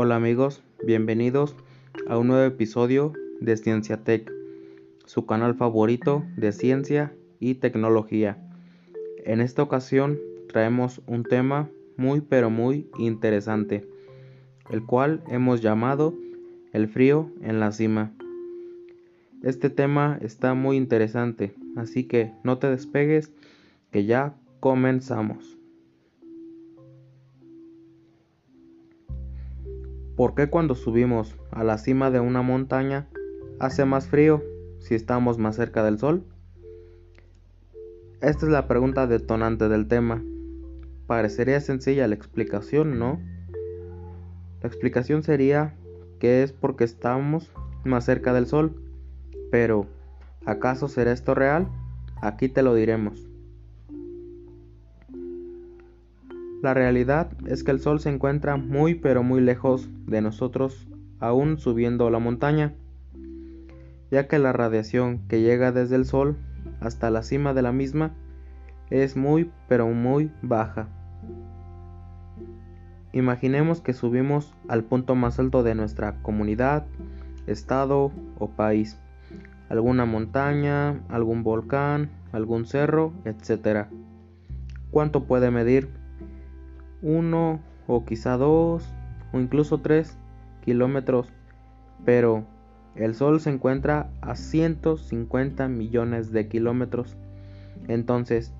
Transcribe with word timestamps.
Hola 0.00 0.14
amigos, 0.14 0.62
bienvenidos 0.86 1.56
a 2.06 2.18
un 2.18 2.28
nuevo 2.28 2.44
episodio 2.44 3.14
de 3.40 3.56
Ciencia 3.56 4.04
Tech, 4.04 4.30
su 5.06 5.26
canal 5.26 5.56
favorito 5.56 6.22
de 6.36 6.52
ciencia 6.52 7.12
y 7.40 7.56
tecnología. 7.56 8.38
En 9.24 9.40
esta 9.40 9.60
ocasión 9.60 10.20
traemos 10.46 11.02
un 11.08 11.24
tema 11.24 11.68
muy 11.96 12.20
pero 12.20 12.48
muy 12.48 12.88
interesante, 12.96 13.88
el 14.70 14.86
cual 14.86 15.24
hemos 15.26 15.62
llamado 15.62 16.14
el 16.72 16.86
frío 16.86 17.32
en 17.42 17.58
la 17.58 17.72
cima. 17.72 18.12
Este 19.42 19.68
tema 19.68 20.16
está 20.22 20.54
muy 20.54 20.76
interesante, 20.76 21.56
así 21.74 22.04
que 22.04 22.30
no 22.44 22.58
te 22.58 22.70
despegues, 22.70 23.32
que 23.90 24.04
ya 24.04 24.36
comenzamos. 24.60 25.57
¿Por 30.18 30.34
qué 30.34 30.50
cuando 30.50 30.74
subimos 30.74 31.36
a 31.52 31.62
la 31.62 31.78
cima 31.78 32.10
de 32.10 32.18
una 32.18 32.42
montaña 32.42 33.06
hace 33.60 33.84
más 33.84 34.08
frío 34.08 34.42
si 34.80 34.96
estamos 34.96 35.38
más 35.38 35.54
cerca 35.54 35.84
del 35.84 36.00
sol? 36.00 36.24
Esta 38.20 38.46
es 38.46 38.50
la 38.50 38.66
pregunta 38.66 39.06
detonante 39.06 39.68
del 39.68 39.86
tema. 39.86 40.20
Parecería 41.06 41.60
sencilla 41.60 42.08
la 42.08 42.16
explicación, 42.16 42.98
¿no? 42.98 43.20
La 44.60 44.66
explicación 44.66 45.22
sería 45.22 45.76
que 46.18 46.42
es 46.42 46.50
porque 46.50 46.82
estamos 46.82 47.52
más 47.84 48.04
cerca 48.04 48.32
del 48.32 48.48
sol. 48.48 48.74
Pero, 49.52 49.86
¿acaso 50.44 50.88
será 50.88 51.12
esto 51.12 51.36
real? 51.36 51.68
Aquí 52.20 52.48
te 52.48 52.62
lo 52.62 52.74
diremos. 52.74 53.27
La 56.62 56.74
realidad 56.74 57.30
es 57.46 57.62
que 57.62 57.70
el 57.70 57.80
Sol 57.80 58.00
se 58.00 58.10
encuentra 58.10 58.56
muy 58.56 58.94
pero 58.96 59.22
muy 59.22 59.40
lejos 59.40 59.88
de 60.06 60.20
nosotros 60.20 60.88
aún 61.20 61.58
subiendo 61.58 62.10
la 62.10 62.18
montaña, 62.18 62.74
ya 64.10 64.26
que 64.26 64.38
la 64.38 64.52
radiación 64.52 65.20
que 65.28 65.40
llega 65.40 65.72
desde 65.72 65.96
el 65.96 66.04
Sol 66.04 66.36
hasta 66.80 67.10
la 67.10 67.22
cima 67.22 67.54
de 67.54 67.62
la 67.62 67.72
misma 67.72 68.12
es 68.90 69.16
muy 69.16 69.50
pero 69.68 69.88
muy 69.88 70.32
baja. 70.42 70.88
Imaginemos 73.12 73.80
que 73.80 73.92
subimos 73.92 74.54
al 74.68 74.84
punto 74.84 75.14
más 75.14 75.38
alto 75.38 75.62
de 75.62 75.74
nuestra 75.74 76.20
comunidad, 76.22 76.86
estado 77.46 78.12
o 78.38 78.50
país, 78.50 78.98
alguna 79.68 80.04
montaña, 80.04 81.00
algún 81.08 81.42
volcán, 81.42 82.10
algún 82.32 82.66
cerro, 82.66 83.12
etc. 83.24 83.86
¿Cuánto 84.90 85.24
puede 85.24 85.50
medir? 85.50 85.88
Uno 87.02 87.60
o 87.86 88.04
quizá 88.04 88.36
dos 88.36 88.88
o 89.32 89.40
incluso 89.40 89.78
tres 89.78 90.18
kilómetros, 90.64 91.32
pero 92.04 92.44
el 92.94 93.14
Sol 93.14 93.40
se 93.40 93.50
encuentra 93.50 94.10
a 94.20 94.34
150 94.34 95.68
millones 95.68 96.32
de 96.32 96.48
kilómetros, 96.48 97.16
entonces 97.86 98.52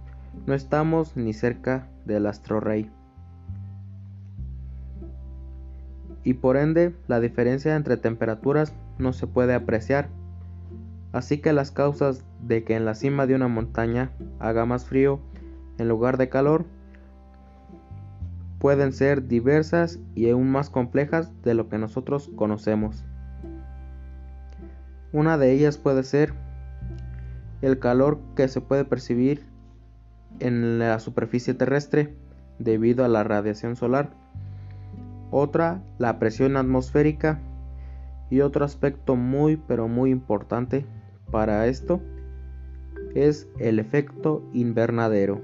no 0.47 0.55
estamos 0.55 1.17
ni 1.17 1.33
cerca 1.33 1.89
del 2.05 2.27
astro 2.27 2.61
rey. 2.61 2.91
Y 6.25 6.35
por 6.35 6.57
ende, 6.57 6.95
la 7.07 7.21
diferencia 7.21 7.75
entre 7.75 7.97
temperaturas 7.97 8.75
no 8.99 9.13
se 9.13 9.27
puede 9.27 9.55
apreciar. 9.55 10.09
Así 11.13 11.39
que 11.39 11.53
las 11.53 11.71
causas 11.71 12.25
de 12.43 12.65
que 12.65 12.77
en 12.77 12.85
la 12.85 12.95
cima 12.95 13.27
de 13.27 13.35
una 13.35 13.49
montaña 13.49 14.11
haga 14.39 14.67
más 14.67 14.85
frío 14.85 15.21
en 15.79 15.89
lugar 15.89 16.19
de 16.19 16.29
calor 16.29 16.67
pueden 18.59 18.93
ser 18.93 19.29
diversas 19.29 19.99
y 20.15 20.31
aún 20.31 20.51
más 20.51 20.71
complejas 20.71 21.31
de 21.43 21.55
lo 21.55 21.69
que 21.69 21.79
nosotros 21.79 22.31
conocemos. 22.37 23.05
Una 25.13 25.39
de 25.39 25.53
ellas 25.53 25.79
puede 25.79 26.03
ser 26.03 26.35
el 27.63 27.79
calor 27.79 28.19
que 28.37 28.49
se 28.49 28.61
puede 28.61 28.85
percibir 28.85 29.47
en 30.41 30.79
la 30.79 30.99
superficie 31.01 31.55
terrestre 31.55 32.15
debido 32.59 33.05
a 33.05 33.09
la 33.09 33.25
radiación 33.25 33.77
solar. 33.77 34.11
Otra, 35.31 35.83
la 35.99 36.19
presión 36.19 36.57
atmosférica. 36.57 37.41
Y 38.31 38.43
otro 38.43 38.67
aspecto 38.67 39.17
muy 39.17 39.57
pero 39.57 39.89
muy 39.89 40.11
importante 40.11 40.85
para 41.31 41.67
esto 41.67 42.03
es 43.15 43.49
el 43.59 43.79
efecto 43.79 44.43
invernadero. 44.53 45.41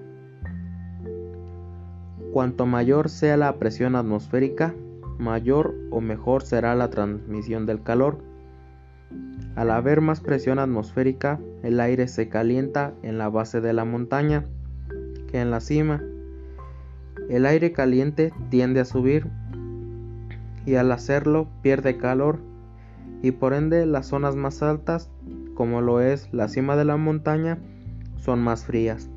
Cuanto 2.35 2.67
mayor 2.67 3.11
sea 3.11 3.37
la 3.37 3.61
presión 3.61 3.95
atmosférica, 3.95 4.75
mayor 5.21 5.73
o 5.93 6.01
mejor 6.01 6.43
será 6.43 6.75
la 6.75 6.91
transmisión 6.91 7.65
del 7.65 7.81
calor. 7.81 8.19
Al 9.55 9.71
haber 9.71 10.01
más 10.01 10.19
presión 10.19 10.59
atmosférica, 10.59 11.39
el 11.63 11.79
aire 11.79 12.09
se 12.09 12.29
calienta 12.29 12.93
en 13.05 13.19
la 13.19 13.29
base 13.29 13.61
de 13.61 13.73
la 13.73 13.85
montaña 13.85 14.47
que 15.31 15.41
en 15.41 15.53
la 15.53 15.61
cima. 15.61 16.03
El 17.31 17.47
aire 17.47 17.71
caliente 17.71 18.33
tiende 18.51 18.81
a 18.81 18.85
subir 18.85 19.29
y 20.67 20.75
al 20.75 20.91
hacerlo 20.91 21.47
pierde 21.63 21.99
calor 21.99 22.41
y 23.23 23.31
por 23.31 23.55
ende 23.55 23.87
las 23.87 24.07
zonas 24.07 24.35
más 24.35 24.61
altas, 24.61 25.09
como 25.55 25.83
lo 25.83 26.01
es 26.01 26.29
la 26.33 26.49
cima 26.49 26.75
de 26.75 26.85
la 26.85 26.97
montaña, 26.97 27.59
son 28.17 28.43
más 28.43 28.65
frías. 28.65 29.09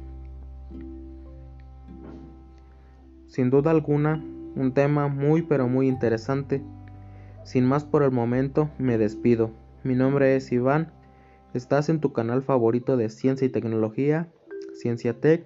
Sin 3.37 3.51
duda 3.51 3.69
alguna, 3.69 4.25
un 4.55 4.73
tema 4.73 5.09
muy 5.09 5.43
pero 5.43 5.67
muy 5.67 5.87
interesante. 5.87 6.63
Sin 7.43 7.65
más 7.65 7.85
por 7.85 8.01
el 8.01 8.09
momento, 8.09 8.71
me 8.79 8.97
despido. 8.97 9.51
Mi 9.83 9.93
nombre 9.93 10.35
es 10.35 10.51
Iván. 10.51 10.91
Estás 11.53 11.89
en 11.89 11.99
tu 11.99 12.13
canal 12.13 12.41
favorito 12.41 12.97
de 12.97 13.09
ciencia 13.09 13.45
y 13.45 13.49
tecnología, 13.49 14.27
Ciencia 14.73 15.21
Tech. 15.21 15.45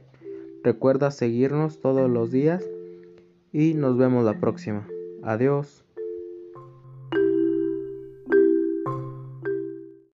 Recuerda 0.64 1.12
seguirnos 1.12 1.82
todos 1.82 2.10
los 2.10 2.32
días 2.32 2.64
y 3.52 3.74
nos 3.74 3.98
vemos 3.98 4.24
la 4.24 4.40
próxima. 4.40 4.88
Adiós. 5.22 5.84